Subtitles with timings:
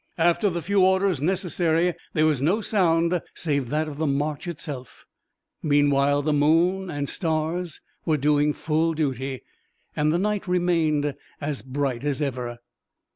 [0.17, 5.05] After the few orders necessary, there was no sound save that of the march itself.
[5.61, 9.43] Meanwhile the moon and stars were doing full duty,
[9.95, 12.57] and the night remained as bright as ever.